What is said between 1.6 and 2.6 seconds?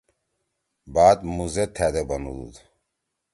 تھأدے بنُودُود